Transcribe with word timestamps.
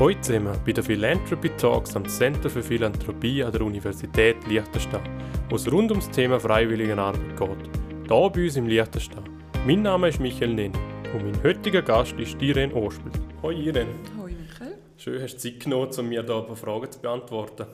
Heute 0.00 0.24
sind 0.24 0.42
wir 0.42 0.58
bei 0.66 0.72
den 0.72 0.82
Philanthropy 0.82 1.50
Talks 1.50 1.94
am 1.94 2.04
Center 2.08 2.50
für 2.50 2.64
Philanthropie 2.64 3.44
an 3.44 3.52
der 3.52 3.60
Universität 3.60 4.44
Liechtenstein, 4.48 5.00
wo 5.48 5.54
es 5.54 5.70
rund 5.70 5.92
ums 5.92 6.10
Thema 6.10 6.40
Freiwilligenarbeit 6.40 7.36
geht. 7.38 7.70
Hier 8.08 8.30
bei 8.30 8.44
uns 8.44 8.56
im 8.56 8.66
Liechtenstein. 8.66 9.22
Mein 9.64 9.82
Name 9.82 10.08
ist 10.08 10.18
Michael 10.18 10.52
Nenn 10.52 10.72
und 11.14 11.22
mein 11.22 11.40
heutiger 11.44 11.80
Gast 11.80 12.14
ist 12.14 12.42
Irene 12.42 12.74
Ospel. 12.74 13.12
Hoi 13.40 13.54
Irene. 13.54 13.94
Hoi 14.20 14.32
Michael. 14.32 14.78
Schön, 14.96 15.22
hast 15.22 15.36
du 15.36 15.38
Zeit 15.38 15.60
genommen, 15.60 15.92
um 15.96 16.08
mir 16.08 16.24
hier 16.24 16.36
ein 16.38 16.46
paar 16.46 16.56
Fragen 16.56 16.90
zu 16.90 16.98
beantworten. 16.98 17.66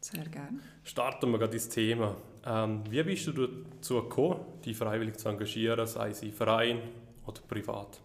Sehr 0.00 0.24
gerne. 0.24 0.60
Starten 0.84 1.32
wir 1.32 1.38
gerade 1.38 1.54
ins 1.54 1.68
Thema. 1.68 2.16
Ähm, 2.46 2.84
wie 2.88 3.02
bist 3.02 3.26
du 3.26 3.32
dazu 3.32 4.02
gekommen, 4.02 4.36
dich 4.64 4.76
freiwillig 4.76 5.16
zu 5.16 5.28
engagieren, 5.28 5.84
sei 5.88 6.10
es 6.10 6.22
im 6.22 6.32
Verein 6.32 6.78
oder 7.26 7.40
privat? 7.48 8.00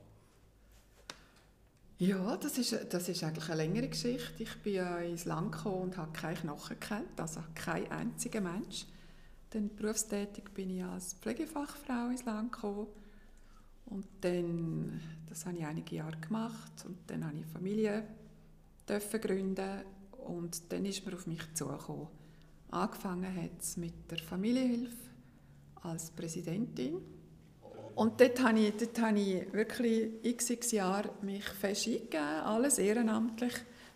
Ja, 2.02 2.36
das 2.36 2.58
ist, 2.58 2.76
das 2.90 3.10
ist 3.10 3.24
eigentlich 3.24 3.48
eine 3.48 3.58
längere 3.58 3.88
Geschichte. 3.88 4.42
Ich 4.42 4.56
bin 4.64 4.74
ja 4.74 4.98
ins 5.02 5.26
Land 5.26 5.52
gekommen 5.52 5.84
und 5.84 5.98
habe 5.98 6.12
keine 6.12 6.34
Knochen 6.36 6.80
gekannt, 6.80 7.20
also 7.20 7.42
kein 7.54 7.92
einziger 7.92 8.42
Mensch. 8.42 8.88
Dann 9.52 9.70
berufstätig 9.76 10.46
bin 10.52 10.72
ich 10.72 10.84
als 10.84 11.14
Pflegefachfrau 11.14 12.10
ins 12.10 12.26
Land 12.26 12.54
gekommen. 12.54 12.88
Und 13.86 14.08
dann, 14.22 15.00
das 15.30 15.46
habe 15.46 15.58
ich 15.58 15.64
einige 15.64 15.98
Jahre 15.98 16.18
gemacht 16.18 16.72
und 16.88 16.98
dann 17.06 17.24
habe 17.24 17.38
ich 17.38 17.46
Familie 17.46 18.04
gründen 18.88 19.84
und 20.26 20.74
dann 20.74 20.86
ist 20.86 21.06
man 21.06 21.14
auf 21.14 21.28
mich 21.28 21.54
zugekommen. 21.54 22.08
Angefangen 22.72 23.44
hat 23.44 23.62
es 23.62 23.78
mit 23.78 24.10
der 24.10 24.18
Familienhilfe 24.18 25.12
als 25.84 26.10
Präsidentin 26.10 26.98
und 27.96 28.20
dort 28.20 28.42
habe 28.44 28.60
ich, 28.60 28.74
dort 28.78 29.02
habe 29.02 29.20
ich 29.20 29.54
wirklich 29.54 30.12
x, 30.24 30.50
x 30.50 30.72
Jahre 30.72 31.12
mich 31.22 31.44
fest 31.44 31.88
eingegeben, 31.88 32.20
alles 32.20 32.78
ehrenamtlich, 32.78 33.54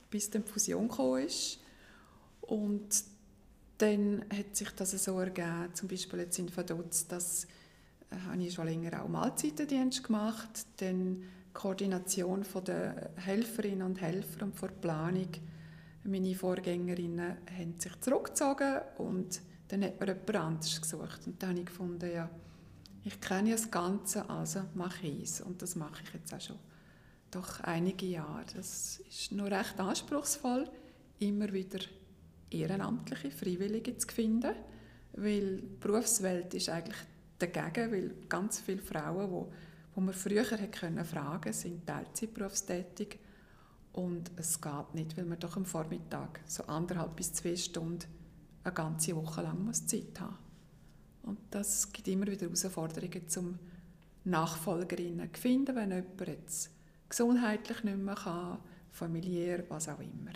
bis 0.09 0.29
die 0.29 0.41
Fusion 0.41 0.89
ist. 1.25 1.59
Und 2.41 3.03
dann 3.77 4.25
hat 4.31 4.55
sich 4.55 4.69
das 4.71 4.91
so 5.03 5.19
ergeben, 5.19 5.69
zum 5.73 5.87
Beispiel 5.87 6.19
jetzt 6.19 6.39
in 6.39 6.55
Vaduz, 6.55 7.07
das 7.07 7.45
äh, 8.11 8.15
habe 8.29 8.41
ich 8.41 8.53
schon 8.53 8.67
länger 8.67 9.03
auch 9.03 9.07
Mahlzeitendienst 9.09 10.03
gemacht, 10.03 10.65
dann 10.77 11.23
Koordination 11.53 12.43
von 12.43 12.63
der 12.63 13.11
Helferinnen 13.15 13.81
und 13.81 14.01
Helfer 14.01 14.43
und 14.43 14.55
vor 14.55 14.69
Planung. 14.69 15.29
Meine 16.03 16.35
Vorgängerinnen 16.35 17.37
haben 17.57 17.79
sich 17.79 17.99
zurückgezogen 18.01 18.81
und 18.97 19.41
dann 19.69 19.83
hat 19.83 19.99
man 19.99 20.09
jemand 20.09 20.35
anderes 20.35 20.81
gesucht. 20.81 21.21
Und 21.25 21.41
dann 21.41 21.51
habe 21.51 21.59
ich 21.59 21.65
gefunden, 21.65 22.11
ja, 22.13 22.29
ich 23.05 23.21
kenne 23.21 23.51
das 23.51 23.69
Ganze, 23.69 24.27
also 24.27 24.61
mache 24.73 25.05
ich 25.05 25.23
es. 25.23 25.41
Und 25.41 25.61
das 25.61 25.75
mache 25.75 26.01
ich 26.03 26.13
jetzt 26.13 26.33
auch 26.33 26.41
schon 26.41 26.59
doch 27.29 27.59
einige 27.61 28.07
Jahre. 28.07 28.45
Das 28.55 28.99
ist 29.07 29.31
noch 29.31 29.45
recht 29.45 29.79
anspruchsvoll, 29.79 30.67
immer 31.19 31.53
wieder 31.53 31.79
ehrenamtliche 32.49 33.29
Freiwillige 33.29 33.95
zu 33.97 34.07
finden, 34.07 34.55
weil 35.13 35.57
die 35.57 35.75
Berufswelt 35.79 36.53
ist 36.55 36.69
eigentlich 36.69 36.97
dagegen, 37.37 37.91
weil 37.91 38.15
ganz 38.27 38.59
viele 38.59 38.81
Frauen, 38.81 39.29
wo, 39.29 39.51
wo 39.93 40.01
man 40.01 40.13
früher 40.13 40.43
hätte 40.43 40.67
können 40.67 41.05
fragen, 41.05 41.53
sind 41.53 41.85
Teilzeitberufstätig 41.85 43.19
und 43.93 44.31
es 44.35 44.59
geht 44.59 44.95
nicht, 44.95 45.15
weil 45.15 45.25
man 45.25 45.39
doch 45.39 45.57
am 45.57 45.65
Vormittag 45.65 46.39
so 46.45 46.63
anderthalb 46.63 47.15
bis 47.15 47.33
zwei 47.33 47.55
Stunden 47.55 48.07
eine 48.63 48.73
ganze 48.73 49.15
Woche 49.15 49.41
lang 49.43 49.71
Zeit 49.73 50.19
haben 50.19 50.29
muss. 50.29 50.44
Und 51.25 51.39
das 51.51 51.91
gibt 51.91 52.07
immer 52.07 52.27
wieder 52.27 52.45
Herausforderungen, 52.45 53.25
um 53.37 53.59
Nachfolgerinnen 54.25 55.33
zu 55.33 55.41
finden, 55.41 55.75
wenn 55.75 55.91
jemand 55.91 56.27
jetzt 56.27 56.71
gesundheitlich 57.09 57.83
nicht 57.83 57.97
mehr 57.97 58.15
kann, 58.15 58.59
familiär, 58.91 59.63
was 59.69 59.89
auch 59.89 59.99
immer. 59.99 60.33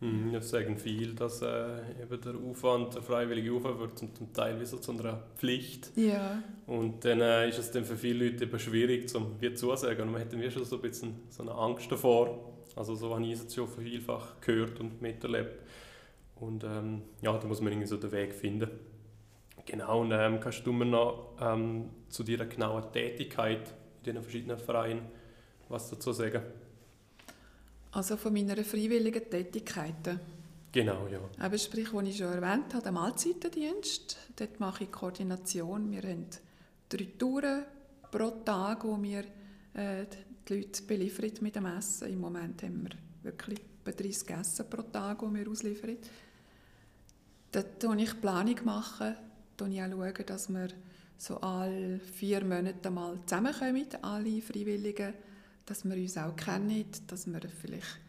Mhm, 0.00 0.32
das 0.32 0.50
sagen 0.50 0.76
viel, 0.78 1.14
dass 1.14 1.42
äh, 1.42 2.02
eben 2.02 2.20
der 2.20 2.34
Aufwand, 2.34 2.94
der 2.94 3.02
freiwillige 3.02 3.52
Aufwand 3.52 3.78
wird 3.78 3.98
zum, 3.98 4.12
zum 4.14 4.32
Teil 4.32 4.60
wie 4.60 4.66
so 4.66 4.78
zu 4.78 4.90
einer 4.92 5.22
Pflicht. 5.36 5.92
Ja. 5.96 6.42
Und 6.66 7.04
dann 7.04 7.20
äh, 7.20 7.48
ist 7.48 7.58
es 7.58 7.70
dann 7.70 7.84
für 7.84 7.96
viele 7.96 8.28
Leute 8.30 8.44
eben 8.44 8.58
schwierig, 8.58 9.08
zum 9.08 9.40
wie 9.40 9.54
zusagen. 9.54 10.02
Und 10.02 10.12
man 10.12 10.20
hat 10.20 10.32
dann 10.32 10.50
schon 10.50 10.64
so 10.64 10.76
ein 10.76 10.82
bisschen 10.82 11.14
so 11.28 11.42
eine 11.42 11.52
Angst 11.52 11.90
davor. 11.92 12.52
Also 12.74 12.96
so 12.96 13.14
habe 13.14 13.24
ich 13.24 13.32
es 13.32 13.42
jetzt 13.42 13.54
schon 13.54 13.68
vielfach 13.68 14.40
gehört 14.40 14.80
und 14.80 15.00
miterlebt. 15.00 15.62
Und 16.34 16.64
ähm, 16.64 17.02
ja, 17.20 17.38
da 17.38 17.46
muss 17.46 17.60
man 17.60 17.72
irgendwie 17.72 17.88
so 17.88 17.96
den 17.96 18.10
Weg 18.10 18.34
finden. 18.34 18.70
Genau, 19.66 20.00
und 20.00 20.12
ähm, 20.12 20.40
kannst 20.40 20.66
du 20.66 20.72
mir 20.72 20.84
noch 20.84 21.36
ähm, 21.40 21.90
zu 22.08 22.24
deiner 22.24 22.46
genauen 22.46 22.92
Tätigkeit 22.92 23.72
in 24.04 24.14
den 24.14 24.22
verschiedenen 24.22 24.58
Vereinen 24.58 25.02
was 25.72 25.88
dazu 25.88 26.12
sagen? 26.12 26.42
Also 27.92 28.16
von 28.16 28.32
meiner 28.32 28.56
freiwilligen 28.62 29.28
Tätigkeiten? 29.28 30.20
Genau, 30.70 31.06
ja. 31.08 31.46
Eben 31.46 31.58
sprich, 31.58 31.92
was 31.92 32.06
ich 32.06 32.16
schon 32.16 32.32
erwähnt 32.32 32.72
habe, 32.72 32.82
der 32.82 32.92
Mahlzeitendienst. 32.92 34.16
Dort 34.36 34.60
mache 34.60 34.84
ich 34.84 34.92
Koordination. 34.92 35.90
Wir 35.90 36.02
haben 36.02 36.26
drei 36.88 37.08
Touren 37.18 37.64
pro 38.10 38.30
Tag, 38.30 38.84
wo 38.84 39.02
wir 39.02 39.24
äh, 39.74 40.06
die 40.48 40.54
Leute 40.54 40.82
beliefern 40.84 41.32
mit 41.40 41.56
dem 41.56 41.66
Essen. 41.66 42.08
Im 42.08 42.20
Moment 42.20 42.62
haben 42.62 42.84
wir 42.84 43.30
wirklich 43.30 43.60
etwa 43.84 44.02
30 44.02 44.30
Essen 44.30 44.70
pro 44.70 44.82
Tag, 44.82 45.20
die 45.20 45.34
wir 45.34 45.50
ausliefern. 45.50 45.96
Dort 47.50 47.82
mache 47.82 48.02
ich 48.02 48.20
Planung. 48.20 48.64
Machen, 48.64 49.14
schaue 49.58 49.70
ich 49.70 49.82
auch, 49.82 50.26
dass 50.26 50.48
wir 50.48 50.68
so 51.18 51.40
alle 51.40 52.00
vier 52.00 52.44
Monate 52.44 52.90
mal 52.90 53.18
zusammenkommen, 53.26 53.86
alle 54.02 54.42
Freiwilligen, 54.42 55.14
dass 55.64 55.84
wir 55.84 55.96
uns 55.96 56.16
auch 56.18 56.34
kennen, 56.34 56.84
dass 57.06 57.26
wir 57.26 57.40
vielleicht, 57.60 58.00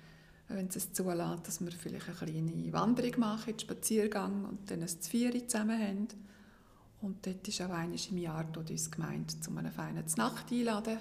wenn 0.48 0.68
es 0.68 0.78
es 0.78 0.94
zulässt, 0.94 1.48
dass 1.48 1.62
wir 1.62 1.72
vielleicht 1.72 2.08
eine 2.08 2.32
kleine 2.32 2.74
Wanderung 2.74 3.20
machen, 3.20 3.50
einen 3.50 3.60
Spaziergang 3.60 4.46
und 4.46 4.70
dann 4.72 4.82
ein 4.82 4.88
Zvieri 4.88 5.46
zusammen 5.46 5.80
haben. 5.80 6.08
Und 7.02 7.26
dort 7.26 7.48
ist 7.48 7.62
auch 7.62 7.70
einmal 7.70 8.00
im 8.10 8.18
Jahr 8.18 8.48
uns 8.58 8.90
gemeint, 8.90 9.44
zu 9.44 9.56
einer 9.56 9.72
feinen 9.72 10.06
Nacht 10.18 10.52
einladen. 10.52 10.98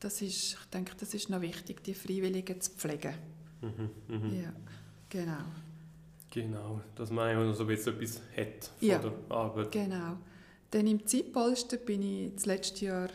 Das 0.00 0.22
ist, 0.22 0.54
ich 0.54 0.70
denke, 0.72 0.92
das 0.98 1.12
ist 1.14 1.28
noch 1.28 1.40
wichtig, 1.40 1.84
die 1.84 1.94
Freiwilligen 1.94 2.60
zu 2.60 2.70
pflegen. 2.72 3.14
Mhm, 3.60 3.90
mh. 4.08 4.34
Ja, 4.34 4.52
genau. 5.08 5.44
Genau, 6.30 6.80
dass 6.94 7.10
man 7.10 7.36
auch 7.36 7.54
so 7.54 7.68
etwas 7.68 8.20
hat 8.36 8.70
von 8.78 8.88
ja, 8.88 8.98
der 8.98 9.12
Arbeit. 9.30 9.72
genau. 9.72 10.18
Dann 10.70 10.86
im 10.86 11.06
Zeitpolster 11.06 11.78
bin 11.78 12.02
ich 12.02 12.34
das 12.34 12.46
letzte 12.46 12.84
Jahr, 12.84 13.08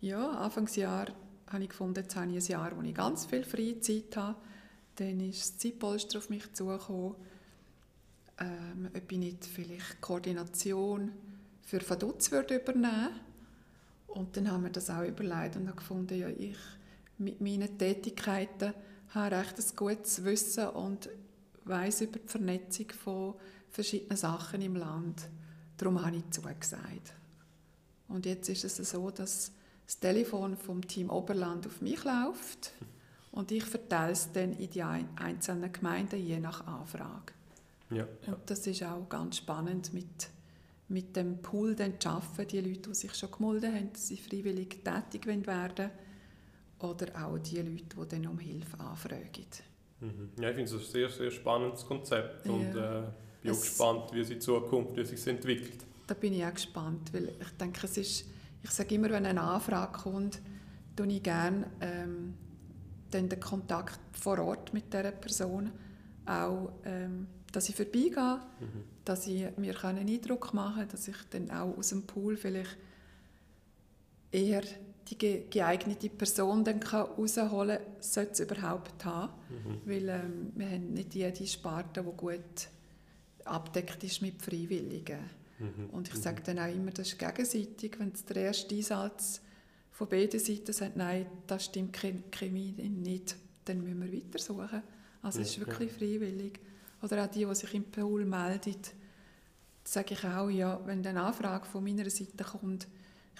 ja, 0.00 0.30
Anfangsjahr, 0.30 1.06
habe 1.48 1.62
ich 1.62 1.70
gefunden, 1.70 2.00
jetzt 2.00 2.14
habe 2.16 2.30
ich 2.30 2.44
ein 2.44 2.52
Jahr, 2.52 2.76
wo 2.76 2.82
ich 2.82 2.94
ganz 2.94 3.26
viel 3.26 3.44
freie 3.44 3.80
Zeit 3.80 4.16
habe. 4.16 4.36
Dann 4.96 5.20
ist 5.20 5.40
das 5.40 5.58
Zeitpolster 5.58 6.18
auf 6.18 6.28
mich 6.28 6.52
zugekommen, 6.52 7.14
ähm, 8.38 8.90
ob 8.94 9.12
ich 9.12 9.18
nicht 9.18 9.46
vielleicht 9.46 10.00
Koordination 10.00 11.12
für 11.62 11.80
Vaduz 11.88 12.30
würde 12.30 12.56
übernehmen 12.56 13.20
Und 14.08 14.36
dann 14.36 14.50
haben 14.50 14.64
wir 14.64 14.70
das 14.70 14.90
auch 14.90 15.04
überlegt 15.04 15.56
und 15.56 15.68
haben 15.68 15.76
gefunden, 15.76 16.18
ja, 16.18 16.28
ich 16.28 16.56
mit 17.16 17.40
meinen 17.40 17.78
Tätigkeiten 17.78 18.74
habe 19.10 19.36
recht 19.36 19.58
ein 19.58 19.76
gutes 19.76 20.24
Wissen 20.24 20.68
und 20.68 21.08
weiß 21.64 22.02
über 22.02 22.18
die 22.18 22.28
Vernetzung 22.28 22.90
von 22.90 23.34
verschiedenen 23.70 24.16
Sachen 24.16 24.60
im 24.62 24.76
Land. 24.76 25.28
Darum 25.76 26.04
habe 26.04 26.16
ich 26.16 26.30
zugesagt. 26.30 27.14
Und 28.08 28.26
jetzt 28.26 28.48
ist 28.48 28.64
es 28.64 28.90
so, 28.90 29.10
dass 29.10 29.52
das 29.86 29.98
Telefon 29.98 30.56
vom 30.56 30.86
Team 30.86 31.10
Oberland 31.10 31.66
auf 31.66 31.80
mich 31.80 32.04
läuft 32.04 32.72
und 33.30 33.50
ich 33.50 33.64
verteile 33.64 34.12
es 34.12 34.30
dann 34.32 34.52
in 34.52 34.70
die 34.70 34.82
einzelnen 34.82 35.72
Gemeinden 35.72 36.24
je 36.24 36.38
nach 36.38 36.66
Anfrage. 36.66 37.32
Ja, 37.90 38.06
ja. 38.26 38.32
Und 38.32 38.38
das 38.46 38.66
ist 38.66 38.82
auch 38.82 39.08
ganz 39.08 39.38
spannend 39.38 39.92
mit, 39.92 40.28
mit 40.88 41.16
dem 41.16 41.40
Pool 41.40 41.74
dann 41.74 42.00
zu 42.00 42.10
arbeiten, 42.10 42.48
die 42.48 42.60
Leute, 42.60 42.90
die 42.90 42.94
sich 42.94 43.14
schon 43.14 43.30
gemeldet 43.30 43.74
haben, 43.74 43.92
dass 43.92 44.08
sie 44.08 44.16
freiwillig 44.16 44.84
tätig 44.84 45.26
werden 45.26 45.46
wollen 45.46 45.90
oder 46.78 47.24
auch 47.26 47.38
die 47.38 47.56
Leute, 47.56 47.96
die 47.96 48.08
dann 48.08 48.26
um 48.26 48.38
Hilfe 48.38 48.78
anfragen. 48.78 49.46
Mhm. 50.02 50.30
Ja, 50.42 50.50
ich 50.50 50.56
finde 50.56 50.64
es 50.64 50.72
ein 50.72 50.90
sehr, 50.90 51.08
sehr 51.08 51.30
spannendes 51.30 51.86
Konzept 51.86 52.44
ja. 52.44 52.52
und 52.52 52.74
äh, 52.74 53.02
bin 53.40 53.52
auch 53.52 53.60
gespannt, 53.60 54.12
wie 54.12 54.20
es 54.20 54.30
in 54.30 54.40
Zukunft 54.40 54.96
wie 54.96 55.00
es 55.00 55.10
sich 55.10 55.26
entwickelt. 55.26 55.84
Da 56.06 56.14
bin 56.14 56.32
ich 56.32 56.44
auch 56.44 56.52
gespannt, 56.52 57.12
weil 57.12 57.28
ich 57.40 57.50
denke, 57.58 57.86
es 57.86 57.96
ist, 57.96 58.24
ich 58.62 58.70
sage 58.70 58.94
immer, 58.96 59.10
wenn 59.10 59.24
eine 59.24 59.40
Anfrage 59.40 59.92
kommt, 59.92 60.40
tue 60.96 61.06
ich 61.06 61.22
gerne 61.22 61.66
ähm, 61.80 62.34
den 63.12 63.28
Kontakt 63.40 64.00
vor 64.18 64.38
Ort 64.40 64.74
mit 64.74 64.92
dieser 64.92 65.12
Person 65.12 65.70
auch, 66.26 66.72
ähm, 66.84 67.28
dass 67.52 67.68
ich 67.68 67.76
vorbeigehe, 67.76 68.40
mhm. 68.60 68.84
dass 69.04 69.26
ich 69.26 69.56
mir 69.56 69.84
einen 69.84 70.08
Eindruck 70.08 70.52
machen 70.52 70.80
kann, 70.80 70.88
dass 70.88 71.06
ich 71.06 71.16
dann 71.30 71.50
auch 71.50 71.78
aus 71.78 71.90
dem 71.90 72.02
Pool 72.02 72.36
vielleicht 72.36 72.76
eher 74.32 74.62
die 75.16 75.44
geeignete 75.50 76.08
Person 76.08 76.64
dann 76.64 76.80
herausholen 76.80 77.78
kann, 77.78 77.86
sollte 78.00 78.32
es 78.32 78.40
überhaupt 78.40 79.04
haben. 79.04 79.32
Mhm. 79.48 79.80
Weil 79.84 80.08
ähm, 80.08 80.52
wir 80.54 80.66
haben 80.70 80.92
nicht 80.92 81.14
jede 81.14 81.46
Sparte, 81.46 82.02
die 82.02 82.16
gut 82.16 82.68
abdeckt 83.44 84.02
ist 84.04 84.22
mit 84.22 84.40
Freiwilligen. 84.42 85.18
Mhm. 85.58 85.90
Und 85.90 86.08
ich 86.08 86.14
sage 86.14 86.42
dann 86.42 86.58
auch 86.58 86.72
immer, 86.72 86.90
das 86.90 87.08
ist 87.08 87.18
gegenseitig. 87.18 87.98
Wenn 87.98 88.12
der 88.28 88.36
erste 88.36 88.74
Einsatz 88.74 89.40
von 89.90 90.08
beiden 90.08 90.40
Seiten 90.40 90.72
sagt, 90.72 90.96
nein, 90.96 91.26
das 91.46 91.66
stimmt 91.66 91.96
Chemie 91.96 92.72
nicht, 92.72 93.36
dann 93.64 93.82
müssen 93.82 94.00
wir 94.02 94.12
weitersuchen. 94.12 94.82
Also 95.22 95.40
es 95.40 95.50
ist 95.50 95.60
wirklich 95.60 95.92
freiwillig. 95.92 96.58
Oder 97.02 97.24
auch 97.24 97.28
die, 97.28 97.44
die 97.44 97.54
sich 97.54 97.74
im 97.74 97.84
Pool 97.84 98.24
melden, 98.24 98.76
sage 99.84 100.14
ich 100.14 100.24
auch, 100.24 100.48
ja, 100.48 100.80
wenn 100.86 101.06
eine 101.06 101.22
Anfrage 101.22 101.66
von 101.66 101.82
meiner 101.84 102.08
Seite 102.08 102.44
kommt, 102.44 102.86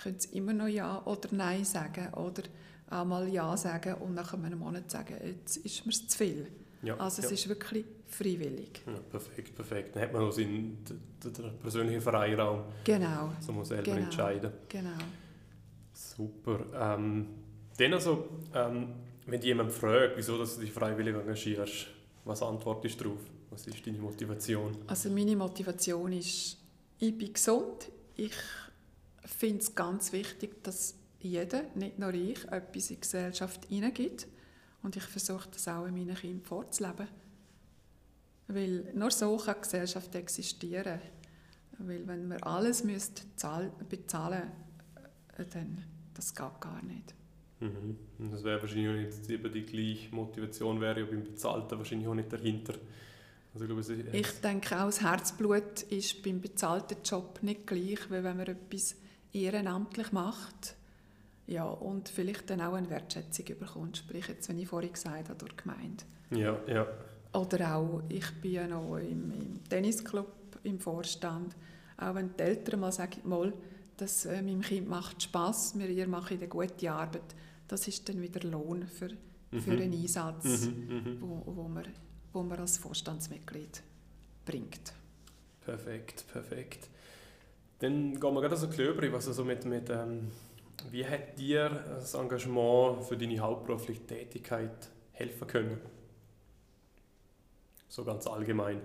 können 0.01 0.19
sie 0.19 0.37
immer 0.37 0.53
noch 0.53 0.69
Ja 0.69 1.05
oder 1.05 1.29
Nein 1.33 1.65
sagen 1.65 2.13
oder 2.15 2.43
auch 2.91 3.05
mal 3.05 3.29
Ja 3.29 3.57
sagen 3.57 3.95
und 3.95 4.15
nach 4.15 4.35
einem 4.35 4.59
Monat 4.59 4.91
sagen, 4.91 5.17
jetzt 5.25 5.59
ist 5.59 5.87
mir 5.87 5.93
zu 5.93 6.17
viel. 6.17 6.47
Ja, 6.83 6.97
also 6.97 7.23
es 7.23 7.31
ja. 7.31 7.35
ist 7.35 7.49
wirklich 7.49 7.85
freiwillig. 8.07 8.83
Ja, 8.87 8.99
perfekt, 9.11 9.55
perfekt. 9.55 9.95
Dann 9.95 10.03
hat 10.03 10.13
man 10.13 10.23
auch 10.23 10.33
seinen 10.33 10.85
den 10.85 11.59
persönlichen 11.61 12.01
Freiraum. 12.01 12.65
Genau. 12.85 13.33
So 13.41 13.53
muss 13.53 13.69
selber 13.69 13.85
genau. 13.85 13.99
entscheiden. 13.99 14.53
Genau. 14.69 14.91
Super. 15.93 16.61
Ähm, 16.75 17.29
dann 17.79 17.95
also, 17.95 18.29
ähm, 18.55 18.89
wenn 19.27 19.41
jemand 19.41 19.73
fragt, 19.73 20.17
wieso 20.17 20.37
dass 20.39 20.57
du 20.57 20.63
dich 20.63 20.73
freiwillig 20.73 21.15
engagierst, 21.15 21.87
was 22.25 22.43
antwortest 22.43 23.01
du 23.01 23.05
darauf? 23.05 23.21
Was 23.51 23.67
ist 23.67 23.87
deine 23.87 23.99
Motivation? 23.99 24.77
Also 24.87 25.11
meine 25.11 25.37
Motivation 25.37 26.13
ist, 26.13 26.57
ich 26.99 27.17
bin 27.17 27.33
gesund. 27.33 27.91
Ich 28.17 28.33
finde 29.25 29.59
es 29.59 29.75
ganz 29.75 30.13
wichtig, 30.13 30.63
dass 30.65 30.95
jeder, 31.21 31.63
nicht 31.75 31.99
nur 31.99 32.13
ich, 32.15 32.45
etwas 32.49 32.91
in 32.91 32.97
die 32.97 33.01
Gesellschaft 33.01 33.65
hineingibt. 33.67 34.27
Und 34.83 34.97
ich 34.97 35.05
versuche 35.05 35.49
das 35.51 35.69
auch 35.69 35.87
in 35.87 35.95
meinen 35.95 36.17
Kindern 36.17 36.45
vorzuleben. 36.45 37.07
Weil 38.49 38.93
nur 38.95 39.11
so 39.11 39.37
kann 39.37 39.57
die 39.57 39.63
Gesellschaft 39.63 40.15
existieren. 40.15 40.99
Weil 41.79 42.07
wenn 42.07 42.29
wir 42.29 42.45
alles 42.47 42.85
müsst 42.85 43.25
bezahlen 43.89 44.51
äh, 45.37 45.45
dann 45.51 45.85
das 46.15 46.35
geht 46.35 46.61
gar 46.61 46.83
nicht. 46.83 47.15
Mhm. 47.61 47.97
Das 48.31 48.45
wäre 48.45 48.61
wahrscheinlich 48.61 48.89
auch 48.89 48.95
nicht 48.95 49.55
die 49.55 49.63
gleiche 49.63 50.15
Motivation, 50.15 50.81
wäre 50.81 51.01
ja 51.01 51.07
beim 51.07 51.23
Bezahlten 51.23 51.79
wahrscheinlich 51.79 52.09
auch 52.09 52.15
nicht 52.15 52.33
dahinter. 52.33 52.75
Also, 53.55 53.67
ich, 53.67 53.87
glaube, 53.99 54.17
ich 54.17 54.41
denke 54.41 54.81
auch, 54.81 54.87
das 54.87 55.03
Herzblut 55.03 55.83
ist 55.91 56.23
beim 56.23 56.41
bezahlten 56.41 56.99
Job 57.05 57.39
nicht 57.43 57.67
gleich, 57.67 58.09
wie 58.09 58.25
wenn 58.25 58.37
man 58.37 58.47
etwas 58.47 58.97
ehrenamtlich 59.33 60.13
macht 60.13 60.77
ja, 61.47 61.65
und 61.65 62.09
vielleicht 62.09 62.49
dann 62.51 62.61
auch 62.61 62.75
eine 62.75 62.89
Wertschätzung 62.89 63.45
bekommt, 63.59 63.99
sprich 63.99 64.29
jetzt, 64.29 64.49
wenn 64.49 64.59
ich 64.59 64.69
vorhin 64.69 64.93
gesagt 64.93 65.29
habe, 65.29 65.39
durch 65.39 65.53
die 65.53 65.63
Gemeinde. 65.63 66.05
Ja, 66.31 66.59
ja. 66.67 66.87
Oder 67.35 67.77
auch, 67.77 68.03
ich 68.09 68.31
bin 68.41 68.53
ja 68.53 68.67
noch 68.67 68.97
im, 68.97 69.33
im 69.33 69.69
Tennisclub 69.69 70.29
im 70.63 70.79
Vorstand, 70.79 71.57
auch 71.97 72.15
wenn 72.15 72.35
die 72.37 72.43
Eltern 72.43 72.81
mal 72.81 72.93
sagen, 72.93 73.21
mal, 73.25 73.53
das 73.97 74.25
äh, 74.25 74.43
meinem 74.43 74.63
Kind 74.63 74.89
macht 74.89 75.23
Spass, 75.23 75.79
wir 75.79 75.89
ihr 75.89 76.09
machen 76.09 76.39
eine 76.39 76.49
gute 76.49 76.91
Arbeit, 76.91 77.35
das 77.69 77.89
ist 77.89 78.09
dann 78.09 78.21
wieder 78.21 78.41
Lohn 78.49 78.87
für, 78.87 79.09
mhm. 79.51 79.61
für 79.61 79.73
einen 79.73 79.93
Einsatz, 79.93 80.67
mhm, 80.67 80.87
mhm, 80.89 81.17
wo, 81.21 81.43
wo, 81.47 81.69
man, 81.69 81.85
wo 82.33 82.43
man 82.43 82.59
als 82.59 82.79
Vorstandsmitglied 82.79 83.83
bringt. 84.45 84.93
Perfekt, 85.65 86.25
perfekt. 86.33 86.89
Dann 87.79 88.19
gehen 88.19 88.35
wir 88.35 88.41
gerade 88.41 88.57
so 88.57 88.67
über, 88.67 89.13
was 89.13 89.29
also 89.29 89.45
mit, 89.45 89.65
mit 89.65 89.91
ähm, 89.91 90.31
wie 90.91 91.07
hat 91.07 91.39
dir 91.39 91.69
das 91.69 92.15
Engagement 92.15 93.05
für 93.05 93.17
deine 93.17 93.39
hauptberufliche 93.39 94.07
Tätigkeit 94.07 94.89
helfen 95.13 95.47
können? 95.47 95.81
So 97.89 98.05
ganz 98.05 98.27
allgemein. 98.27 98.81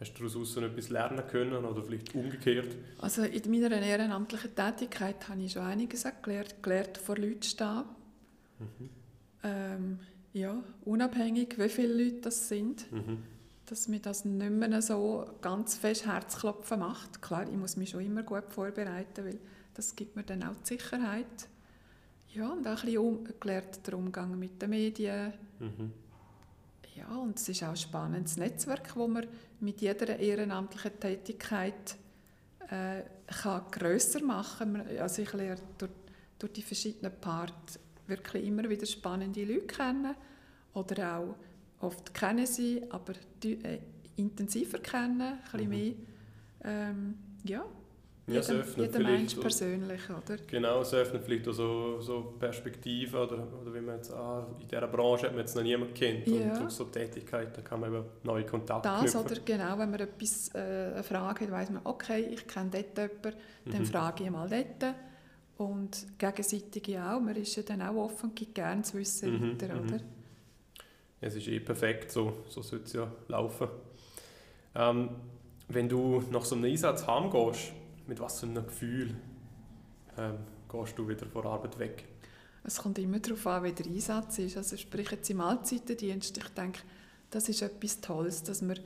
Hast 0.00 0.14
du 0.18 0.28
daraus 0.28 0.56
etwas 0.56 0.88
lernen 0.88 1.26
können 1.28 1.64
oder 1.64 1.82
vielleicht 1.82 2.14
umgekehrt? 2.14 2.74
Also 2.98 3.22
in 3.22 3.50
meiner 3.50 3.80
ehrenamtlichen 3.80 4.54
Tätigkeit 4.54 5.28
habe 5.28 5.42
ich 5.42 5.52
schon 5.52 5.62
einiges 5.62 6.04
gelernt, 6.22 6.62
gelernt 6.62 6.98
vor 6.98 7.16
Leuten 7.16 7.42
stehen. 7.42 7.84
Mhm. 8.58 8.90
Ähm, 9.44 10.00
ja, 10.34 10.62
unabhängig, 10.84 11.56
wie 11.58 11.68
viele 11.68 12.04
Leute 12.04 12.20
das 12.22 12.48
sind. 12.48 12.90
Mhm. 12.92 13.22
Dass 13.66 13.88
mir 13.88 14.00
das 14.00 14.26
nicht 14.26 14.50
mehr 14.50 14.82
so 14.82 15.24
ganz 15.40 15.76
fest 15.76 16.04
Herzklopfen 16.04 16.80
macht. 16.80 17.22
Klar, 17.22 17.48
ich 17.48 17.56
muss 17.56 17.76
mich 17.76 17.90
schon 17.90 18.04
immer 18.04 18.22
gut 18.22 18.50
vorbereiten, 18.50 19.24
weil 19.24 19.38
das 19.72 19.96
gibt 19.96 20.16
mir 20.16 20.24
dann 20.24 20.42
auch 20.42 20.56
die 20.56 20.74
Sicherheit. 20.74 21.48
Ja, 22.34 22.48
und 22.48 22.66
auch 22.66 22.70
ein 22.70 22.84
bisschen 22.84 22.98
um, 22.98 23.24
gelernt 23.40 23.86
den 23.86 23.94
Umgang 23.94 24.38
mit 24.38 24.60
den 24.60 24.70
Medien. 24.70 25.32
Mhm. 25.60 25.92
Ja, 26.96 27.16
und 27.16 27.38
es 27.38 27.48
ist 27.48 27.62
auch 27.62 27.70
ein 27.70 27.76
spannendes 27.76 28.36
Netzwerk, 28.36 28.88
das 28.88 29.08
man 29.08 29.26
mit 29.60 29.80
jeder 29.80 30.18
ehrenamtlichen 30.18 30.98
Tätigkeit 30.98 31.96
äh, 32.68 33.02
kann 33.26 33.62
grösser 33.70 34.22
machen 34.22 34.74
kann. 34.74 34.98
Also 34.98 35.22
ich 35.22 35.32
lerne 35.32 35.60
durch, 35.78 35.92
durch 36.38 36.52
die 36.52 36.62
verschiedenen 36.62 37.12
Parts 37.20 37.78
wirklich 38.06 38.46
immer 38.46 38.68
wieder 38.68 38.86
spannende 38.86 39.44
Leute 39.44 39.66
kennen 39.66 40.14
oder 40.74 41.18
auch 41.18 41.34
oft 41.80 42.14
kennen 42.14 42.46
sie, 42.46 42.82
aber 42.90 43.14
die, 43.42 43.64
äh, 43.64 43.78
intensiver 44.16 44.78
kennen, 44.78 45.20
ein 45.20 45.38
bisschen 45.52 45.64
mhm. 45.64 45.70
mehr. 45.70 45.92
Ähm, 46.64 47.14
ja, 47.44 47.64
ja, 48.26 48.40
jedem, 48.40 48.64
jedem 48.76 49.02
Mensch 49.02 49.34
persönlich, 49.34 50.00
oder? 50.08 50.38
Genau, 50.46 50.80
es 50.80 50.94
öffnet 50.94 51.24
vielleicht 51.24 51.46
auch 51.46 51.52
so, 51.52 52.00
so 52.00 52.34
Perspektiven, 52.38 53.20
oder, 53.20 53.46
oder 53.60 53.74
wie 53.74 53.80
man 53.80 53.96
jetzt, 53.96 54.14
ah, 54.14 54.46
in 54.58 54.66
dieser 54.66 54.86
Branche 54.86 55.26
hat 55.26 55.32
man 55.32 55.40
jetzt 55.40 55.54
noch 55.54 55.62
niemanden 55.62 55.92
kennt 55.92 56.26
ja. 56.26 56.52
und 56.52 56.60
durch 56.62 56.70
so 56.70 56.84
Tätigkeiten 56.84 57.62
kann 57.62 57.80
man 57.80 57.92
eben 57.92 58.04
neue 58.22 58.46
Kontakte 58.46 58.88
Das 58.88 59.12
knüpfen. 59.12 59.20
oder 59.20 59.40
genau, 59.44 59.78
wenn 59.78 59.90
man 59.90 60.00
etwas, 60.00 60.54
äh, 60.54 60.58
eine 60.94 61.02
Frage 61.02 61.44
hat, 61.44 61.50
weiss 61.50 61.70
man, 61.70 61.82
okay, 61.84 62.28
ich 62.32 62.46
kenne 62.46 62.70
dort 62.70 62.96
jemanden, 62.96 63.40
dann 63.66 63.80
mhm. 63.80 63.86
frage 63.86 64.24
ich 64.24 64.30
mal 64.30 64.48
dort. 64.48 64.94
Und 65.56 66.06
gegenseitig 66.18 66.98
auch, 66.98 67.20
man 67.20 67.36
ist 67.36 67.54
ja 67.56 67.62
dann 67.62 67.82
auch 67.82 67.94
offen 67.94 68.30
und 68.30 68.36
gibt 68.36 68.54
gerne 68.54 68.82
zu 68.82 68.98
wissen 68.98 69.32
mhm. 69.32 69.52
weiter, 69.52 69.74
mhm. 69.74 69.88
oder? 69.88 70.00
Es 71.20 71.36
ist 71.36 71.48
eh 71.48 71.60
perfekt, 71.60 72.10
so, 72.10 72.44
so 72.48 72.60
sollte 72.60 72.84
es 72.84 72.92
ja 72.92 73.10
laufen. 73.28 73.68
Ähm, 74.74 75.10
wenn 75.68 75.88
du 75.88 76.22
nach 76.30 76.44
so 76.44 76.54
einem 76.54 76.64
Einsatz 76.64 77.06
heimgehst, 77.06 77.72
mit 78.06 78.20
was 78.20 78.40
für 78.40 78.46
einem 78.46 78.66
Gefühl 78.66 79.14
ähm, 80.18 80.38
gehst 80.70 80.98
du 80.98 81.08
wieder 81.08 81.26
von 81.26 81.42
der 81.42 81.50
Arbeit 81.52 81.78
weg? 81.78 82.04
Es 82.64 82.78
kommt 82.78 82.98
immer 82.98 83.18
darauf 83.18 83.46
an, 83.46 83.64
wie 83.64 83.72
der 83.72 83.86
Einsatz 83.86 84.38
ist. 84.38 84.56
Also 84.56 84.76
sprich 84.76 85.10
jetzt 85.10 85.30
im 85.30 85.38
Mahlzeitendienst, 85.38 86.36
ich 86.36 86.48
denke, 86.48 86.80
das 87.30 87.48
ist 87.48 87.62
etwas 87.62 88.00
Tolles, 88.00 88.42
dass 88.42 88.62
wir 88.62 88.76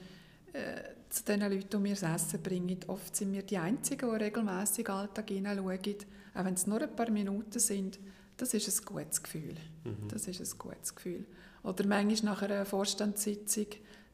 äh, 0.53 0.83
zu 1.11 1.25
den 1.25 1.41
Leuten, 1.41 1.69
die 1.71 1.77
mir 1.79 1.95
das 1.95 2.03
Essen 2.03 2.43
bringen, 2.43 2.79
oft 2.87 3.15
sind 3.17 3.33
wir 3.33 3.43
die 3.43 3.59
Einzigen, 3.59 4.11
die 4.11 4.25
regelmässig 4.25 4.87
den 4.87 4.95
Alltag 4.95 5.29
hineinschauen, 5.29 5.97
auch 6.35 6.45
wenn 6.45 6.55
es 6.55 6.67
nur 6.67 6.81
ein 6.83 6.95
paar 6.95 7.11
Minuten 7.11 7.59
sind, 7.59 7.99
das 8.37 8.55
ist 8.55 8.69
ein 8.69 8.85
gutes 8.85 9.23
Gefühl. 9.23 9.57
Mhm. 9.85 10.09
Das 10.09 10.29
ist 10.29 10.41
ein 10.41 10.59
gutes 10.59 10.95
Gefühl. 10.95 11.25
Oder 11.63 11.87
manchmal 11.87 12.35
nach 12.35 12.43
einer 12.43 12.65
Vorstandssitzung 12.65 13.67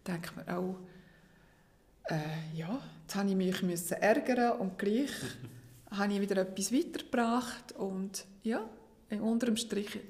denkt 0.06 0.34
man 0.36 0.48
auch, 0.48 0.76
äh, 2.08 2.56
ja, 2.56 2.80
jetzt 3.02 3.14
habe 3.14 3.28
ich 3.28 3.36
mich 3.36 3.62
müssen 3.62 3.94
ärgern 3.94 4.58
und 4.58 4.78
gleich 4.78 5.10
habe 5.90 6.12
ich 6.12 6.20
wieder 6.20 6.38
etwas 6.38 6.72
weitergebracht 6.72 7.72
und 7.72 8.24
ja, 8.42 8.68
unter 9.20 9.46
dem 9.46 9.56
Strich 9.56 10.00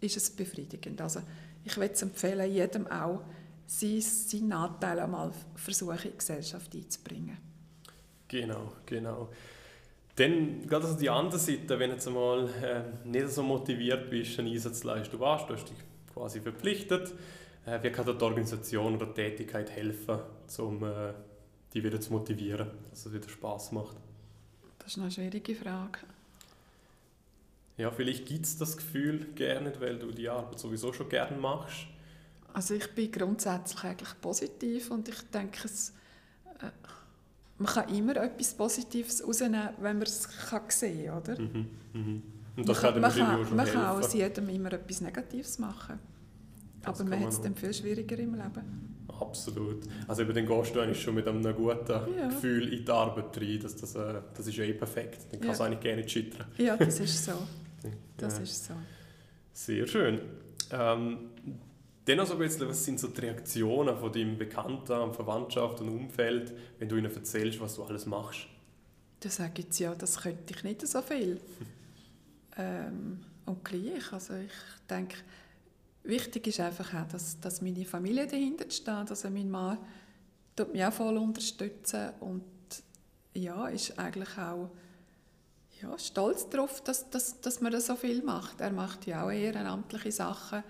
ist 0.00 0.16
es 0.16 0.30
befriedigend. 0.30 1.00
Also 1.00 1.22
ich 1.64 1.76
würde 1.76 1.94
es 1.94 2.02
empfehlen, 2.02 2.52
jedem 2.52 2.86
auch, 2.86 3.22
sein, 3.66 4.00
seinen 4.00 4.52
Anteil 4.52 5.00
einmal 5.00 5.32
versuchen, 5.54 5.96
in 5.96 6.12
die 6.12 6.18
Gesellschaft 6.18 6.74
einzubringen. 6.74 7.38
Genau, 8.28 8.72
genau. 8.86 9.28
Dann 10.16 10.66
gerade 10.66 10.86
also 10.86 10.98
die 10.98 11.10
andere 11.10 11.38
Seite, 11.38 11.78
wenn 11.78 11.90
du 11.90 11.96
jetzt 11.96 12.06
einmal 12.06 12.48
äh, 12.62 13.08
nicht 13.08 13.30
so 13.30 13.42
motiviert 13.42 14.10
bist, 14.10 14.38
einen 14.38 14.52
Einsatz 14.52 14.80
zu 14.80 14.86
leisten. 14.86 15.12
Du 15.12 15.20
warst, 15.20 15.48
du 15.48 15.54
hast 15.54 15.68
dich 15.68 15.76
quasi 16.12 16.40
verpflichtet. 16.40 17.12
Äh, 17.66 17.82
wie 17.82 17.90
kann 17.90 18.06
dir 18.06 18.14
die 18.14 18.24
Organisation 18.24 18.94
oder 18.94 19.06
die 19.06 19.14
Tätigkeit 19.14 19.70
helfen, 19.70 20.18
um 20.58 20.84
äh, 20.84 21.12
die 21.72 21.82
wieder 21.82 22.00
zu 22.00 22.12
motivieren, 22.12 22.70
dass 22.90 23.06
es 23.06 23.12
wieder 23.12 23.28
Spaß 23.28 23.72
macht? 23.72 23.96
Das 24.78 24.92
ist 24.92 24.98
eine 24.98 25.10
schwierige 25.10 25.54
Frage. 25.54 25.98
Ja, 27.76 27.90
vielleicht 27.90 28.26
gibt 28.26 28.46
es 28.46 28.56
das 28.56 28.76
Gefühl 28.76 29.26
gerne, 29.34 29.72
weil 29.80 29.98
du 29.98 30.12
die 30.12 30.28
Arbeit 30.28 30.60
sowieso 30.60 30.92
schon 30.92 31.08
gerne 31.08 31.36
machst. 31.36 31.86
Also 32.54 32.74
ich 32.74 32.94
bin 32.94 33.10
grundsätzlich 33.10 33.82
eigentlich 33.84 34.20
positiv 34.20 34.90
und 34.90 35.08
ich 35.08 35.20
denke, 35.32 35.58
es, 35.64 35.92
äh, 36.60 36.70
man 37.58 37.66
kann 37.66 37.88
immer 37.94 38.16
etwas 38.16 38.54
Positives 38.54 39.26
rausnehmen, 39.26 39.70
wenn 39.80 39.98
man 39.98 40.06
es 40.06 40.28
sehen 40.68 41.06
kann, 41.06 41.18
oder? 41.18 41.40
Mhm, 41.40 41.66
mhm. 41.92 42.22
Und 42.56 42.68
das 42.68 42.80
man 42.80 42.92
kann, 42.92 43.00
man 43.00 43.12
kann, 43.12 43.56
Man 43.56 43.66
kann 43.66 43.86
aus 43.86 44.14
jedem 44.14 44.48
immer 44.48 44.72
etwas 44.72 45.00
Negatives 45.00 45.58
machen. 45.58 45.98
Das 46.80 47.00
Aber 47.00 47.10
man 47.10 47.20
hat 47.20 47.30
es 47.30 47.40
dann 47.40 47.56
viel 47.56 47.74
schwieriger 47.74 48.18
im 48.18 48.34
Leben. 48.34 48.94
Absolut. 49.20 49.82
Also 50.06 50.22
über 50.22 50.32
den 50.32 50.46
gehst 50.46 50.74
du 50.74 50.80
eigentlich 50.80 51.02
schon 51.02 51.16
mit 51.16 51.26
einem 51.26 51.42
guten 51.54 52.16
ja. 52.16 52.28
Gefühl 52.28 52.72
in 52.72 52.84
die 52.84 52.90
Arbeit 52.90 53.36
rein. 53.36 53.60
Dass 53.60 53.74
das, 53.76 53.96
äh, 53.96 54.20
das 54.32 54.46
ist 54.46 54.56
ja 54.56 54.64
eh 54.64 54.74
perfekt. 54.74 55.26
Dann 55.32 55.40
kannst 55.40 55.60
ja. 55.60 55.66
du 55.66 55.72
eigentlich 55.72 55.80
gerne 55.80 56.08
scheitern. 56.08 56.46
Ja, 56.56 56.76
das 56.76 57.00
ist 57.00 57.24
so. 57.24 57.32
Das 58.16 58.36
ja. 58.38 58.42
ist 58.44 58.64
so. 58.64 58.74
Sehr 59.52 59.86
schön. 59.86 60.20
Ähm, 60.70 61.18
dann 62.04 62.20
also 62.20 62.34
ein 62.34 62.38
bisschen, 62.38 62.68
was 62.68 62.84
sind 62.84 63.00
so 63.00 63.08
die 63.08 63.20
Reaktionen 63.20 63.96
von 63.96 64.12
deinem 64.12 64.36
Bekannten, 64.36 65.12
Verwandtschaft 65.14 65.80
und 65.80 65.88
Umfeld, 65.88 66.52
wenn 66.78 66.88
du 66.88 66.96
ihnen 66.96 67.12
erzählst, 67.12 67.60
was 67.60 67.76
du 67.76 67.84
alles 67.84 68.04
machst? 68.06 68.46
Da 69.20 69.30
sagen 69.30 69.64
sie 69.70 69.84
ja, 69.84 69.94
das 69.94 70.20
könnte 70.20 70.54
ich 70.54 70.64
nicht 70.64 70.86
so 70.86 71.00
viel. 71.00 71.40
ähm, 72.58 73.24
und 73.46 73.64
gleich, 73.64 74.12
also 74.12 74.34
ich 74.34 74.52
denke, 74.88 75.16
wichtig 76.02 76.46
ist 76.46 76.60
einfach 76.60 76.92
auch, 76.92 77.08
dass, 77.08 77.40
dass 77.40 77.62
meine 77.62 77.86
Familie 77.86 78.26
dahinter 78.26 78.70
steht. 78.70 79.10
Also 79.10 79.30
mein 79.30 79.50
Mann 79.50 79.78
tut 80.54 80.72
mich 80.72 80.84
auch 80.84 80.92
voll 80.92 81.16
unterstützen 81.16 82.10
und 82.20 82.44
ja, 83.32 83.68
ist 83.68 83.98
eigentlich 83.98 84.38
auch 84.38 84.70
ja, 85.80 85.98
stolz 85.98 86.48
darauf, 86.50 86.82
dass, 86.82 87.08
dass, 87.10 87.40
dass 87.40 87.60
man 87.60 87.72
das 87.72 87.86
so 87.86 87.96
viel 87.96 88.22
macht. 88.22 88.60
Er 88.60 88.72
macht 88.72 89.06
ja 89.06 89.24
auch 89.24 89.30
ehrenamtliche 89.30 90.12
Sachen 90.12 90.62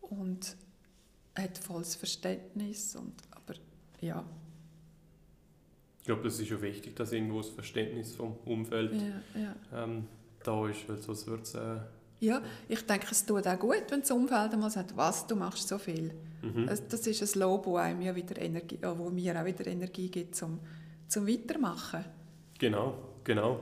und 0.00 0.56
hat 1.34 1.58
volles 1.58 1.94
Verständnis. 1.94 2.96
Und, 2.96 3.14
aber 3.30 3.54
ja. 4.00 4.24
Ich 6.00 6.06
glaube, 6.06 6.22
das 6.24 6.38
ist 6.40 6.48
schon 6.48 6.62
wichtig, 6.62 6.96
dass 6.96 7.12
irgendwo 7.12 7.38
das 7.38 7.50
Verständnis 7.50 8.14
vom 8.14 8.36
Umfeld 8.44 8.92
ja, 8.92 9.40
ja. 9.40 9.84
Ähm, 9.84 10.08
da 10.42 10.68
ist, 10.68 10.88
weil 10.88 11.00
sonst 11.00 11.26
wird 11.26 11.42
es... 11.42 11.54
Äh 11.54 11.76
ja, 12.20 12.40
ich 12.68 12.86
denke, 12.86 13.08
es 13.10 13.26
tut 13.26 13.46
auch 13.46 13.58
gut, 13.58 13.84
wenn 13.88 14.00
das 14.00 14.10
Umfeld 14.12 14.52
einmal 14.52 14.70
sagt, 14.70 14.96
was, 14.96 15.26
du 15.26 15.34
machst 15.34 15.66
so 15.66 15.78
viel. 15.78 16.12
Mhm. 16.42 16.66
Das, 16.66 16.86
das 16.86 17.06
ist 17.06 17.34
ein 17.34 17.40
Lob, 17.40 17.64
das 17.64 17.76
einem 17.76 18.02
ja 18.02 18.14
wieder 18.14 18.40
Energie, 18.40 18.78
wo 18.80 19.10
mir 19.10 19.40
auch 19.40 19.44
wieder 19.44 19.66
Energie 19.66 20.08
gibt, 20.08 20.36
zum, 20.36 20.60
zum 21.08 21.26
Weitermachen. 21.26 22.04
Genau, 22.58 22.94
genau. 23.24 23.60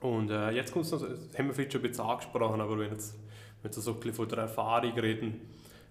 Und 0.00 0.30
äh, 0.30 0.50
jetzt 0.50 0.72
kommt 0.72 0.84
es 0.84 0.92
noch, 0.92 1.00
das 1.00 1.36
haben 1.36 1.48
wir 1.48 1.54
vielleicht 1.54 1.72
schon 1.72 1.82
ein 1.82 1.88
bisschen 1.88 2.04
angesprochen, 2.04 2.60
aber 2.60 2.78
wenn, 2.78 2.92
jetzt, 2.92 3.14
wenn 3.62 3.74
wir 3.74 3.82
so 3.82 3.92
ein 3.92 3.96
bisschen 3.96 4.14
von 4.14 4.28
der 4.28 4.38
Erfahrung 4.38 4.92
reden, 4.92 5.40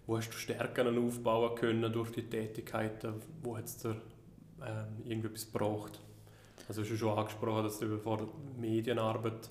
wo 0.08 0.18
hast 0.18 0.30
du 0.30 0.38
Stärken 0.38 0.98
aufbauen 0.98 1.56
können 1.56 1.92
durch 1.92 2.12
die 2.12 2.24
Tätigkeiten, 2.24 3.16
wo 3.42 3.58
hat 3.58 3.66
es 3.66 3.78
dir 3.78 3.96
ähm, 4.62 5.06
irgendetwas 5.06 5.52
gebraucht? 5.52 6.00
Also 6.68 6.82
hast 6.82 6.92
du 6.92 6.98
schon 6.98 7.18
angesprochen, 7.18 7.64
dass 7.64 7.80
du 7.80 7.98
vor 7.98 8.28
Medienarbeit 8.60 9.50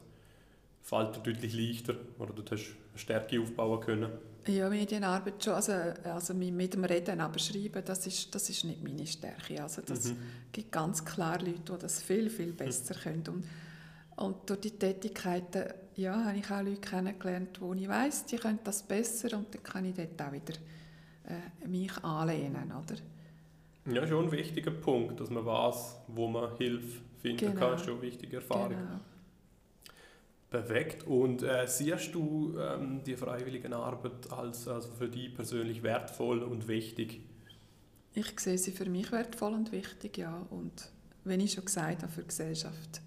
fällt 0.83 1.17
dir 1.17 1.33
deutlich 1.33 1.55
leichter 1.55 1.95
oder 2.19 2.33
du 2.33 2.43
hast 2.51 2.77
Stärke 2.95 3.41
aufbauen 3.41 3.81
können? 3.81 4.11
Ja, 4.47 4.69
Medienarbeit 4.69 5.43
schon. 5.43 5.55
Also, 5.55 5.73
also 5.73 6.35
mit 6.35 6.75
dem 6.75 6.85
Reden, 6.85 7.21
aber 7.21 7.39
Schreiben, 7.39 7.83
das 7.85 8.07
ist, 8.07 8.35
das 8.35 8.51
ist 8.51 8.65
nicht 8.65 8.83
meine 8.83 9.07
Stärke. 9.07 9.63
Also 9.63 9.81
das 9.83 10.05
mhm. 10.05 10.19
gibt 10.53 10.71
ganz 10.71 11.05
klar 11.05 11.41
Leute, 11.41 11.73
die 11.73 11.79
das 11.79 12.03
viel, 12.03 12.29
viel 12.29 12.53
besser 12.53 12.95
mhm. 12.95 13.01
können. 13.01 13.45
Und, 14.17 14.25
und 14.25 14.51
durch 14.51 14.61
die 14.61 14.73
Tätigkeiten 14.73 15.65
ja, 15.97 16.25
habe 16.25 16.39
ich 16.39 16.51
auch 16.51 16.63
Leute 16.63 16.81
kennengelernt, 16.81 17.61
wo 17.61 17.73
ich 17.75 17.89
weiss, 17.89 18.25
die 18.25 18.37
können 18.37 18.59
das 18.65 18.83
besser 18.83 19.37
und 19.37 19.55
dann 19.55 19.63
kann 19.63 19.85
ich 19.85 19.95
dort 19.95 20.21
auch 20.21 20.33
wieder 20.33 20.55
äh, 21.29 21.67
mich 21.67 21.97
anlehnen. 22.03 22.73
Oder? 22.73 22.97
Ja, 23.93 24.07
schon 24.07 24.27
ein 24.27 24.33
wichtiger 24.33 24.71
Punkt, 24.71 25.21
dass 25.21 25.31
man 25.31 25.45
weiß, 25.45 25.97
wo 26.09 26.27
man 26.27 26.57
Hilfe 26.57 27.01
finden 27.21 27.53
genau. 27.53 27.61
kann. 27.61 27.75
Ist 27.75 27.85
schon 27.85 27.95
eine 27.95 28.03
wichtige 28.03 28.37
Erfahrung. 28.37 28.71
Genau. 28.71 29.01
Perfekt. 30.51 31.07
Und 31.07 31.43
äh, 31.43 31.67
siehst 31.67 32.15
du 32.15 32.57
ähm, 32.59 33.03
die 33.05 33.17
freiwillige 33.17 33.75
Arbeit 33.75 34.31
als 34.31 34.69
also 34.69 34.89
für 34.93 35.09
dich 35.09 35.35
persönlich 35.35 35.83
wertvoll 35.83 36.43
und 36.43 36.69
wichtig? 36.69 37.21
Ich 38.15 38.39
sehe 38.39 38.57
sie 38.57 38.71
für 38.71 38.89
mich 38.89 39.11
wertvoll 39.11 39.53
und 39.53 39.73
wichtig, 39.73 40.19
ja. 40.19 40.47
Und 40.51 40.91
wenn 41.25 41.41
ich 41.41 41.53
schon 41.53 41.65
gesagt 41.65 42.03
habe, 42.03 42.13
für 42.13 42.21
die 42.21 42.29
Gesellschaft 42.29 43.01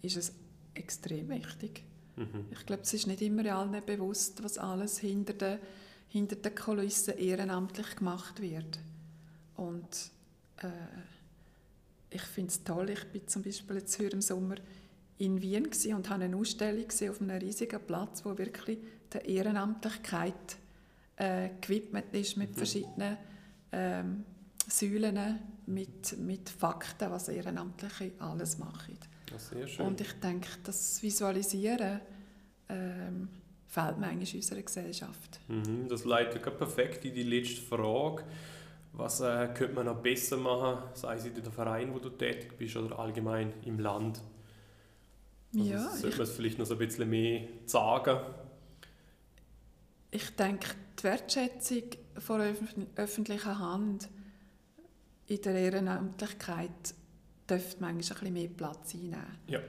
ist 0.00 0.16
es 0.16 0.34
extrem 0.74 1.28
wichtig. 1.28 1.82
Mhm. 2.18 2.46
Ich 2.50 2.66
glaube, 2.66 2.82
es 2.82 2.92
ist 2.92 3.06
nicht 3.06 3.22
immer 3.22 3.46
allen 3.54 3.84
bewusst, 3.84 4.42
was 4.42 4.58
alles 4.58 4.98
hinter 4.98 5.34
den, 5.34 5.58
hinter 6.08 6.36
den 6.36 6.54
Kulissen 6.54 7.16
ehrenamtlich 7.16 7.96
gemacht 7.96 8.40
wird. 8.40 8.78
Und 9.56 10.10
äh, 10.58 10.68
ich 12.10 12.22
finde 12.22 12.50
es 12.50 12.64
toll, 12.64 12.90
ich 12.90 13.04
bin 13.06 13.26
zum 13.28 13.42
Beispiel 13.42 13.76
jetzt 13.76 13.96
hier 13.96 14.12
im 14.12 14.20
Sommer 14.22 14.56
in 15.18 15.40
Wien 15.42 15.66
und 15.66 16.10
habe 16.10 16.24
eine 16.24 16.36
Ausstellung 16.36 16.86
auf 16.86 17.20
einem 17.20 17.38
riesigen 17.38 17.80
Platz, 17.86 18.24
wo 18.24 18.36
wirklich 18.38 18.78
der 19.12 19.24
Ehrenamtlichkeit 19.24 20.56
äh, 21.16 21.50
gewidmet 21.60 22.06
ist 22.12 22.36
mit 22.36 22.50
mhm. 22.50 22.54
verschiedenen 22.54 23.16
ähm, 23.72 24.24
Säulen, 24.68 25.38
mit, 25.66 26.18
mit 26.18 26.48
Fakten, 26.48 27.10
was 27.10 27.28
Ehrenamtliche 27.28 28.12
alles 28.18 28.58
machen. 28.58 28.98
Und 29.78 30.00
ich 30.00 30.12
denke, 30.14 30.48
das 30.64 31.02
Visualisieren 31.02 32.00
ähm, 32.68 33.28
fehlt 33.66 33.98
mir 33.98 34.06
eigentlich 34.06 34.34
in 34.34 34.40
unserer 34.40 34.62
Gesellschaft. 34.62 35.40
Mhm, 35.48 35.88
das 35.88 36.04
leitet 36.04 36.42
perfekt 36.42 37.04
in 37.04 37.14
die 37.14 37.22
letzte 37.22 37.60
Frage. 37.60 38.24
Was 38.92 39.20
äh, 39.20 39.48
könnte 39.54 39.74
man 39.74 39.86
noch 39.86 40.02
besser 40.02 40.36
machen, 40.36 40.82
sei 40.94 41.16
es 41.16 41.24
in 41.24 41.34
dem 41.34 41.52
Verein, 41.52 41.94
wo 41.94 41.98
du 41.98 42.10
tätig 42.10 42.56
bist, 42.58 42.76
oder 42.76 42.98
allgemein 42.98 43.52
im 43.64 43.78
Land? 43.78 44.20
Also 45.54 45.70
ja, 45.70 45.88
sollte 45.90 46.16
man 46.16 46.26
es 46.26 46.32
vielleicht 46.32 46.58
noch 46.58 46.66
so 46.66 46.74
ein 46.74 46.78
bisschen 46.78 47.08
mehr 47.08 47.48
sagen? 47.66 48.18
Ich 50.10 50.34
denke, 50.36 50.68
die 50.98 51.04
Wertschätzung 51.04 51.82
von 52.18 52.40
öffentlicher 52.96 53.58
Hand 53.58 54.08
in 55.26 55.42
der 55.42 55.54
Ehrenamtlichkeit 55.54 56.94
dürfte 57.48 57.80
manchmal 57.80 57.92
ein 57.92 57.98
bisschen 57.98 58.32
mehr 58.32 58.48
Platz 58.48 58.94
einnehmen. 58.94 59.38
Ja. 59.46 59.60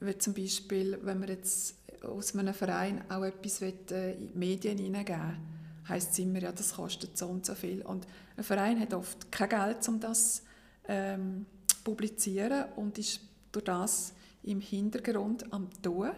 Wie 0.00 0.18
zum 0.18 0.34
Beispiel, 0.34 0.98
wenn 1.02 1.20
man 1.20 1.28
jetzt 1.28 1.76
aus 2.02 2.36
einem 2.36 2.54
Verein 2.54 3.02
auch 3.10 3.22
etwas 3.22 3.62
in 3.62 3.74
die 3.88 4.30
Medien 4.34 4.78
hineingeben 4.78 5.54
heisst 5.88 6.12
es 6.12 6.18
immer, 6.18 6.40
ja, 6.40 6.52
das 6.52 6.74
kostet 6.74 7.16
so 7.16 7.26
und 7.26 7.44
so 7.44 7.54
viel. 7.54 7.82
Und 7.82 8.06
ein 8.36 8.44
Verein 8.44 8.80
hat 8.80 8.94
oft 8.94 9.30
kein 9.30 9.48
Geld, 9.48 9.88
um 9.88 10.00
das 10.00 10.42
ähm, 10.88 11.46
zu 11.66 11.76
publizieren 11.84 12.64
und 12.76 12.98
ist 12.98 13.20
durch 13.52 13.64
das 13.64 14.14
im 14.42 14.60
Hintergrund 14.60 15.52
am 15.52 15.70
tun. 15.82 16.10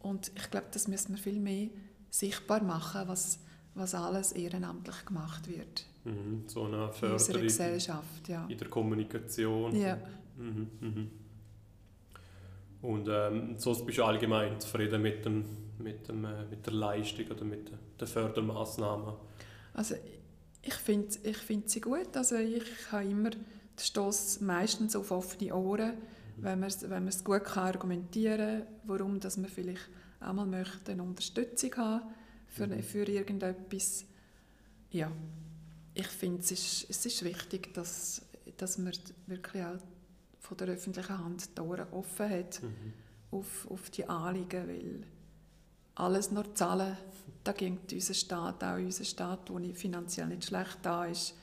Und 0.00 0.32
ich 0.34 0.50
glaube, 0.50 0.66
das 0.72 0.88
müssen 0.88 1.14
wir 1.14 1.22
viel 1.22 1.40
mehr 1.40 1.68
sichtbar 2.10 2.62
machen, 2.62 3.02
was, 3.06 3.38
was 3.74 3.94
alles 3.94 4.32
ehrenamtlich 4.32 5.04
gemacht 5.04 5.48
wird. 5.48 5.86
Mhm, 6.04 6.44
so 6.46 6.64
eine 6.64 6.92
Förderung 6.92 7.34
in 7.36 7.42
Gesellschaft, 7.42 8.28
ja. 8.28 8.46
in 8.48 8.58
der 8.58 8.68
Kommunikation. 8.68 9.74
Ja. 9.76 9.98
Mhm, 10.36 10.68
mhm. 10.80 11.10
Und 12.82 13.08
ähm, 13.08 13.54
sonst 13.58 13.86
bist 13.86 13.98
du 13.98 14.04
allgemein 14.04 14.58
zufrieden 14.58 15.00
mit, 15.00 15.24
dem, 15.24 15.44
mit, 15.78 16.08
dem, 16.08 16.24
äh, 16.24 16.44
mit 16.50 16.66
der 16.66 16.72
Leistung 16.72 17.26
oder 17.28 17.44
mit 17.44 17.70
den 18.00 18.08
Fördermaßnahmen? 18.08 19.14
Also 19.74 19.94
ich 20.62 20.74
finde 20.74 21.16
ich 21.22 21.36
find 21.36 21.70
sie 21.70 21.80
gut. 21.80 22.16
Also 22.16 22.36
ich 22.36 22.64
habe 22.90 23.04
immer 23.04 23.30
den 23.30 23.44
Stoss 23.78 24.40
meistens 24.40 24.96
auf 24.96 25.12
offene 25.12 25.54
Ohren 25.54 25.92
wenn 26.36 26.60
man 26.60 26.68
es 26.68 26.90
wenn 26.90 27.08
gut 27.24 27.44
kann 27.44 27.68
argumentieren 27.68 28.60
kann, 28.60 28.66
warum 28.84 29.20
dass 29.20 29.36
man 29.36 29.50
vielleicht 29.50 29.88
auch 30.20 30.32
mal 30.32 30.46
möchte 30.46 30.92
eine 30.92 31.02
Unterstützung 31.02 31.74
haben 31.76 32.02
für, 32.48 32.66
mhm. 32.66 32.82
für 32.82 33.04
irgendetwas. 33.08 34.04
Ja, 34.90 35.10
ich 35.94 36.06
finde, 36.06 36.40
es 36.40 36.50
ist, 36.50 36.86
es 36.88 37.06
ist 37.06 37.24
wichtig, 37.24 37.74
dass, 37.74 38.22
dass 38.56 38.78
man 38.78 38.92
wirklich 39.26 39.64
auch 39.64 39.78
von 40.40 40.56
der 40.56 40.68
öffentlichen 40.68 41.18
Hand 41.18 41.56
die 41.56 41.60
Ohren 41.60 41.86
offen 41.92 42.30
hat 42.30 42.62
mhm. 42.62 42.92
auf, 43.30 43.70
auf 43.70 43.90
die 43.90 44.08
Anliegen, 44.08 44.68
weil 44.68 45.02
alles 45.94 46.30
nur 46.30 46.54
zahlen, 46.54 46.96
da 47.44 47.52
ging 47.52 47.78
unser 47.90 48.14
Staat, 48.14 48.64
auch 48.64 48.76
unser 48.76 49.04
Staat, 49.04 49.48
der 49.48 49.74
finanziell 49.74 50.28
nicht 50.28 50.44
schlecht 50.44 50.78
da 50.82 51.04
ist, 51.04 51.34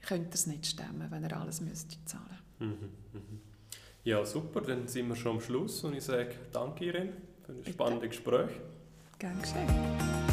könnte 0.00 0.34
es 0.34 0.46
nicht 0.46 0.66
stemmen, 0.66 1.10
wenn 1.10 1.24
er 1.24 1.40
alles 1.40 1.60
müsste 1.60 1.96
zahlen 2.04 2.38
müsste. 2.58 2.84
Mhm. 2.84 2.90
Mhm. 3.12 3.40
Ja, 4.04 4.24
super, 4.24 4.60
dann 4.60 4.86
sind 4.86 5.08
wir 5.08 5.16
schon 5.16 5.36
am 5.36 5.40
Schluss 5.40 5.82
und 5.84 5.94
ich 5.94 6.04
sage 6.04 6.34
danke 6.52 6.84
Irene 6.84 7.12
für 7.44 7.52
ein 7.52 7.64
spannendes 7.64 8.10
Gespräch. 8.10 8.50
Gern 9.18 9.40
geschehen. 9.40 10.23